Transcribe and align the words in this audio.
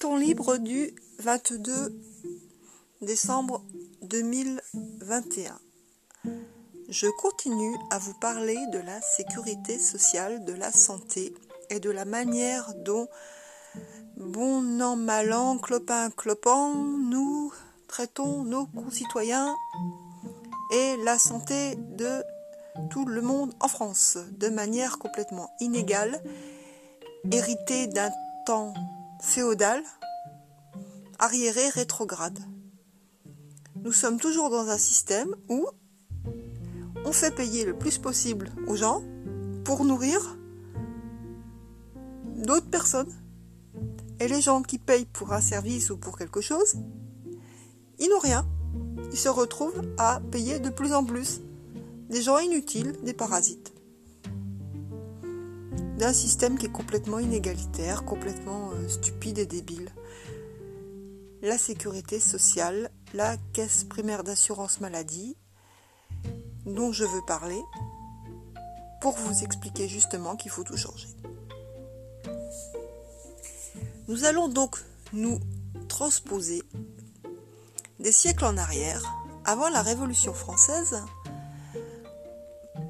temps 0.00 0.16
libre 0.16 0.56
du 0.56 0.94
22 1.18 1.94
décembre 3.02 3.62
2021. 4.00 5.58
Je 6.88 7.06
continue 7.18 7.76
à 7.90 7.98
vous 7.98 8.14
parler 8.14 8.56
de 8.72 8.78
la 8.78 8.98
sécurité 9.02 9.78
sociale, 9.78 10.46
de 10.46 10.54
la 10.54 10.72
santé 10.72 11.34
et 11.68 11.80
de 11.80 11.90
la 11.90 12.06
manière 12.06 12.72
dont, 12.76 13.08
bon 14.16 14.80
an, 14.80 14.96
mal 14.96 15.34
an, 15.34 15.58
clopin, 15.58 16.08
clopant, 16.08 16.72
nous 16.74 17.52
traitons 17.86 18.44
nos 18.44 18.64
concitoyens 18.68 19.54
et 20.72 20.96
la 21.04 21.18
santé 21.18 21.76
de 21.76 22.24
tout 22.88 23.04
le 23.04 23.20
monde 23.20 23.52
en 23.60 23.68
France 23.68 24.16
de 24.30 24.48
manière 24.48 24.98
complètement 24.98 25.50
inégale, 25.60 26.22
héritée 27.30 27.86
d'un 27.86 28.10
temps 28.46 28.72
féodal, 29.20 29.82
arriéré, 31.20 31.68
rétrograde. 31.68 32.40
Nous 33.84 33.92
sommes 33.92 34.18
toujours 34.18 34.50
dans 34.50 34.68
un 34.68 34.78
système 34.78 35.34
où 35.48 35.66
on 37.04 37.12
fait 37.12 37.34
payer 37.34 37.64
le 37.64 37.76
plus 37.76 37.98
possible 37.98 38.50
aux 38.66 38.74
gens 38.74 39.02
pour 39.64 39.84
nourrir 39.84 40.36
d'autres 42.36 42.68
personnes. 42.70 43.14
Et 44.18 44.28
les 44.28 44.40
gens 44.40 44.62
qui 44.62 44.78
payent 44.78 45.06
pour 45.06 45.32
un 45.32 45.40
service 45.40 45.90
ou 45.90 45.96
pour 45.96 46.18
quelque 46.18 46.40
chose, 46.40 46.74
ils 47.98 48.08
n'ont 48.08 48.18
rien. 48.18 48.46
Ils 49.12 49.18
se 49.18 49.28
retrouvent 49.28 49.82
à 49.98 50.20
payer 50.32 50.58
de 50.58 50.70
plus 50.70 50.92
en 50.92 51.04
plus. 51.04 51.40
Des 52.08 52.22
gens 52.22 52.38
inutiles, 52.38 52.98
des 53.04 53.14
parasites 53.14 53.72
d'un 56.00 56.12
système 56.14 56.56
qui 56.56 56.64
est 56.64 56.72
complètement 56.72 57.18
inégalitaire, 57.18 58.06
complètement 58.06 58.70
euh, 58.70 58.88
stupide 58.88 59.38
et 59.38 59.44
débile. 59.44 59.90
La 61.42 61.56
sécurité 61.56 62.20
sociale, 62.20 62.90
la 63.14 63.36
caisse 63.54 63.84
primaire 63.84 64.24
d'assurance 64.24 64.80
maladie, 64.80 65.36
dont 66.66 66.92
je 66.92 67.04
veux 67.04 67.22
parler, 67.26 67.60
pour 69.00 69.16
vous 69.16 69.42
expliquer 69.42 69.88
justement 69.88 70.36
qu'il 70.36 70.50
faut 70.50 70.64
tout 70.64 70.76
changer. 70.76 71.08
Nous 74.08 74.24
allons 74.24 74.48
donc 74.48 74.76
nous 75.14 75.40
transposer 75.88 76.62
des 77.98 78.12
siècles 78.12 78.44
en 78.44 78.58
arrière, 78.58 79.02
avant 79.46 79.70
la 79.70 79.80
Révolution 79.80 80.34
française, 80.34 81.02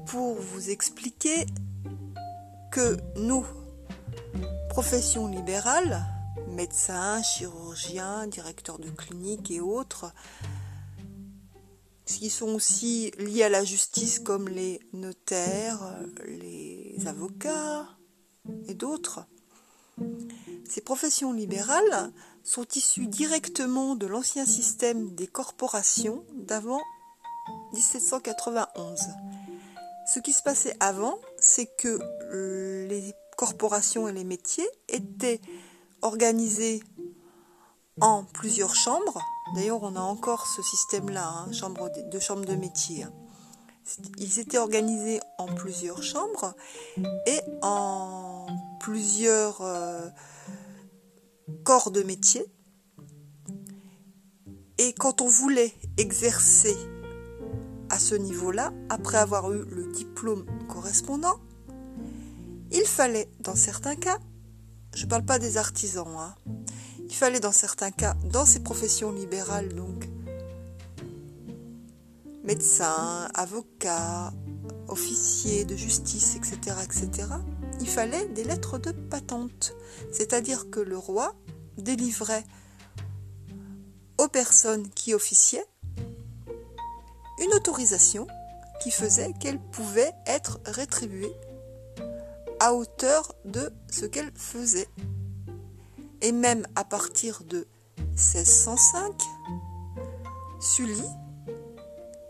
pour 0.07 0.35
vous 0.35 0.69
expliquer 0.69 1.45
que 2.69 2.97
nous, 3.15 3.45
professions 4.69 5.27
libérales, 5.27 6.05
médecins, 6.51 7.21
chirurgiens, 7.21 8.27
directeurs 8.27 8.79
de 8.79 8.89
cliniques 8.89 9.51
et 9.51 9.59
autres, 9.59 10.13
qui 12.05 12.29
sont 12.29 12.49
aussi 12.49 13.11
liés 13.17 13.43
à 13.43 13.49
la 13.49 13.63
justice 13.63 14.19
comme 14.19 14.49
les 14.49 14.79
notaires, 14.93 15.97
les 16.25 16.95
avocats 17.05 17.87
et 18.67 18.73
d'autres. 18.73 19.25
Ces 20.69 20.81
professions 20.81 21.33
libérales 21.33 22.11
sont 22.43 22.65
issues 22.75 23.07
directement 23.07 23.95
de 23.95 24.07
l'ancien 24.07 24.45
système 24.45 25.13
des 25.15 25.27
corporations 25.27 26.25
d'avant 26.33 26.81
1791. 27.73 28.99
Ce 30.07 30.19
qui 30.19 30.33
se 30.33 30.41
passait 30.41 30.75
avant, 30.79 31.19
c'est 31.39 31.67
que 31.77 31.99
les 32.87 33.13
corporations 33.37 34.07
et 34.07 34.13
les 34.13 34.23
métiers 34.23 34.67
étaient 34.89 35.41
organisés 36.01 36.81
en 37.99 38.23
plusieurs 38.23 38.75
chambres. 38.75 39.21
D'ailleurs, 39.55 39.83
on 39.83 39.95
a 39.95 40.01
encore 40.01 40.47
ce 40.47 40.61
système-là, 40.61 41.27
hein, 41.27 41.51
chambre 41.51 41.89
de, 41.91 42.09
de 42.09 42.19
chambres 42.19 42.45
de 42.45 42.55
métier. 42.55 43.05
Ils 44.17 44.39
étaient 44.39 44.57
organisés 44.57 45.19
en 45.37 45.47
plusieurs 45.47 46.03
chambres 46.03 46.53
et 47.25 47.41
en 47.61 48.47
plusieurs 48.79 49.61
euh, 49.61 50.07
corps 51.63 51.91
de 51.91 52.03
métier. 52.03 52.45
Et 54.77 54.93
quand 54.93 55.21
on 55.21 55.27
voulait 55.27 55.73
exercer 55.97 56.75
à 57.89 57.99
ce 57.99 58.15
niveau-là, 58.15 58.71
après 58.89 59.17
avoir 59.17 59.51
eu 59.51 59.65
le 59.65 59.91
diplôme 59.91 60.45
correspondant, 60.67 61.39
il 62.71 62.85
fallait, 62.85 63.29
dans 63.41 63.55
certains 63.55 63.95
cas, 63.95 64.17
je 64.95 65.05
ne 65.05 65.09
parle 65.09 65.25
pas 65.25 65.39
des 65.39 65.57
artisans, 65.57 66.07
hein, 66.17 66.35
il 67.07 67.13
fallait 67.13 67.39
dans 67.39 67.51
certains 67.51 67.91
cas, 67.91 68.15
dans 68.25 68.45
ces 68.45 68.61
professions 68.61 69.11
libérales, 69.11 69.73
donc, 69.73 70.07
médecins, 72.43 73.29
avocats, 73.33 74.33
officiers 74.87 75.65
de 75.65 75.75
justice, 75.75 76.35
etc., 76.35 76.77
etc., 76.83 77.27
il 77.79 77.87
fallait 77.87 78.27
des 78.27 78.43
lettres 78.43 78.77
de 78.77 78.91
patente. 78.91 79.73
C'est-à-dire 80.11 80.69
que 80.69 80.79
le 80.79 80.97
roi 80.97 81.33
délivrait 81.77 82.43
aux 84.17 84.27
personnes 84.27 84.87
qui 84.89 85.13
officiaient 85.13 85.65
une 87.39 87.53
autorisation 87.55 88.27
qui 88.81 88.91
faisait 88.91 89.33
qu'elle 89.39 89.59
pouvait 89.59 90.11
être 90.27 90.59
rétribuée 90.65 91.33
à 92.61 92.75
hauteur 92.75 93.33
de 93.43 93.73
ce 93.89 94.05
qu'elle 94.05 94.31
faisait. 94.35 94.87
Et 96.21 96.31
même 96.31 96.67
à 96.75 96.83
partir 96.83 97.41
de 97.43 97.65
1605, 97.97 99.19
Sully 100.59 101.03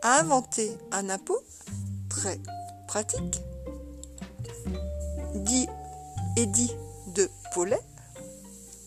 a 0.02 0.22
inventé 0.22 0.72
un 0.94 1.10
impôt 1.10 1.42
très 2.08 2.40
pratique, 2.88 3.42
dit 5.36 5.68
Édit 6.38 6.72
de 7.08 7.30
Paulet, 7.54 7.82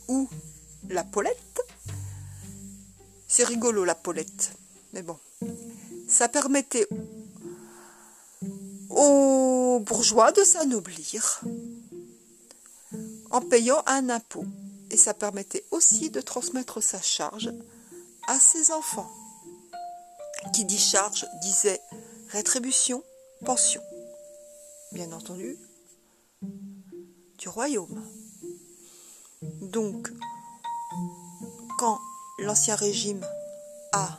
ou 0.09 0.27
la 0.89 1.05
Paulette. 1.05 1.61
C'est 3.29 3.45
rigolo 3.45 3.85
la 3.85 3.95
Paulette, 3.95 4.57
mais 4.95 5.03
bon 5.03 5.19
ça 6.09 6.29
permettait 6.29 6.87
aux 8.95 9.81
bourgeois 9.81 10.33
de 10.33 10.43
s'anoblir 10.45 11.43
en 13.31 13.41
payant 13.41 13.83
un 13.87 14.09
impôt. 14.11 14.45
Et 14.91 14.97
ça 14.97 15.15
permettait 15.15 15.65
aussi 15.71 16.11
de 16.11 16.21
transmettre 16.21 16.83
sa 16.83 17.03
charge 17.03 17.53
à 18.29 18.39
ses 18.39 18.71
enfants. 18.71 19.11
Qui 20.53 20.65
dit 20.65 20.79
charge 20.79 21.27
disait 21.43 21.81
rétribution, 22.29 23.03
pension. 23.45 23.83
Bien 24.93 25.11
entendu, 25.13 25.59
du 27.39 27.49
royaume. 27.49 28.07
Donc, 29.63 30.13
quand 31.79 31.99
l'Ancien 32.39 32.77
Régime 32.77 33.25
a 33.93 34.19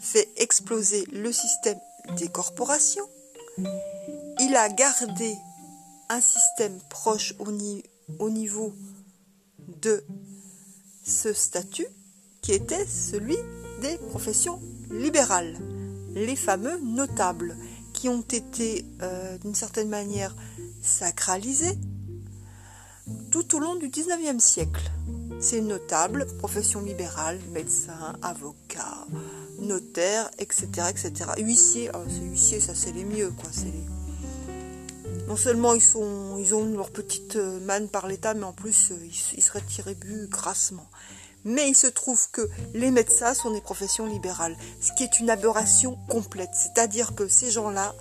fait 0.00 0.28
exploser 0.36 1.04
le 1.12 1.30
système 1.32 1.78
des 2.16 2.28
corporations. 2.28 3.08
Il 3.58 4.56
a 4.56 4.68
gardé 4.68 5.36
un 6.08 6.20
système 6.20 6.78
proche 6.88 7.34
au, 7.38 7.46
au 8.18 8.30
niveau 8.30 8.72
de 9.80 10.04
ce 11.04 11.32
statut 11.32 11.86
qui 12.42 12.52
était 12.52 12.86
celui 12.86 13.36
des 13.80 13.96
professions 14.08 14.60
libérales, 14.90 15.56
les 16.14 16.36
fameux 16.36 16.78
notables 16.80 17.56
qui 17.92 18.08
ont 18.08 18.22
été 18.22 18.84
euh, 19.02 19.38
d'une 19.38 19.54
certaine 19.54 19.88
manière 19.88 20.34
sacralisés 20.82 21.78
tout 23.30 23.54
au 23.54 23.58
long 23.58 23.76
du 23.76 23.88
19e 23.88 24.38
siècle. 24.38 24.90
Ces 25.40 25.62
notables, 25.62 26.26
profession 26.38 26.82
libérale, 26.82 27.38
médecins, 27.50 28.14
avocats, 28.22 29.06
notaires, 29.58 30.30
etc., 30.38 30.66
etc. 30.90 31.12
Huissiers, 31.38 31.90
oh, 31.94 31.98
c'est 32.08 32.20
huissiers, 32.20 32.60
ça 32.60 32.74
c'est 32.74 32.92
les 32.92 33.04
mieux, 33.04 33.30
quoi. 33.30 33.50
Non 35.30 35.36
seulement 35.36 35.74
ils 35.74 35.80
sont, 35.80 36.36
ils 36.38 36.54
ont 36.54 36.66
leur 36.76 36.90
petite 36.90 37.36
euh, 37.36 37.60
manne 37.60 37.88
par 37.88 38.08
l'État, 38.08 38.34
mais 38.34 38.42
en 38.42 38.52
plus 38.52 38.90
euh, 38.90 38.96
ils, 39.36 39.42
seraient 39.42 39.62
tirés 39.62 39.94
but 39.94 40.28
grassement. 40.28 40.88
Mais 41.44 41.68
il 41.68 41.76
se 41.76 41.86
trouve 41.86 42.28
que 42.32 42.48
les 42.74 42.90
médecins 42.90 43.32
sont 43.32 43.52
des 43.52 43.60
professions 43.60 44.06
libérales, 44.06 44.56
ce 44.80 44.92
qui 44.92 45.04
est 45.04 45.20
une 45.20 45.30
aberration 45.30 45.96
complète. 46.08 46.50
C'est-à-dire 46.52 47.14
que 47.14 47.28
ces 47.28 47.50
gens-là, 47.50 47.94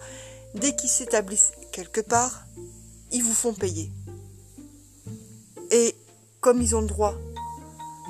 dès 0.55 0.75
qu'ils 0.75 0.89
s'établissent 0.89 1.51
quelque 1.71 2.01
part, 2.01 2.47
ils 3.11 3.23
vous 3.23 3.33
font 3.33 3.53
payer. 3.53 3.91
Et 5.71 5.95
comme 6.41 6.61
ils 6.61 6.75
ont 6.75 6.81
le 6.81 6.87
droit 6.87 7.15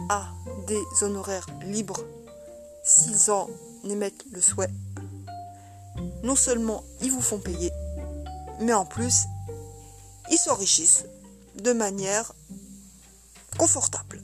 à 0.07 0.27
des 0.67 1.03
honoraires 1.03 1.47
libres 1.63 2.03
s'ils 2.83 3.31
en 3.31 3.49
émettent 3.83 4.25
le 4.31 4.41
souhait, 4.41 4.71
non 6.23 6.35
seulement 6.35 6.83
ils 7.01 7.11
vous 7.11 7.21
font 7.21 7.39
payer, 7.39 7.71
mais 8.61 8.73
en 8.73 8.85
plus, 8.85 9.25
ils 10.31 10.37
s'enrichissent 10.37 11.05
de 11.55 11.73
manière 11.73 12.33
confortable. 13.57 14.21